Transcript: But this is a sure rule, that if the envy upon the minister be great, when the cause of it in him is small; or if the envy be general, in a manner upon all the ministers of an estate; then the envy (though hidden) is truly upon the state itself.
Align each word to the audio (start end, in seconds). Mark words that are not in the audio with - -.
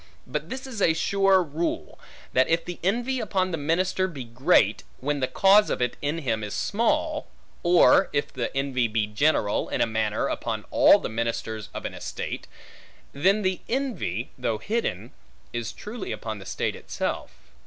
But 0.25 0.49
this 0.49 0.65
is 0.65 0.81
a 0.81 0.95
sure 0.95 1.43
rule, 1.43 1.99
that 2.33 2.47
if 2.49 2.65
the 2.65 2.79
envy 2.83 3.19
upon 3.19 3.51
the 3.51 3.55
minister 3.59 4.07
be 4.07 4.23
great, 4.23 4.81
when 4.99 5.19
the 5.19 5.27
cause 5.27 5.69
of 5.69 5.79
it 5.79 5.95
in 6.01 6.17
him 6.17 6.43
is 6.43 6.55
small; 6.55 7.27
or 7.61 8.09
if 8.11 8.33
the 8.33 8.49
envy 8.57 8.87
be 8.87 9.05
general, 9.05 9.69
in 9.69 9.79
a 9.79 9.85
manner 9.85 10.25
upon 10.25 10.65
all 10.71 10.97
the 10.97 11.07
ministers 11.07 11.69
of 11.71 11.85
an 11.85 11.93
estate; 11.93 12.47
then 13.13 13.43
the 13.43 13.59
envy 13.69 14.31
(though 14.39 14.57
hidden) 14.57 15.11
is 15.53 15.71
truly 15.71 16.11
upon 16.11 16.39
the 16.39 16.47
state 16.47 16.75
itself. 16.75 17.35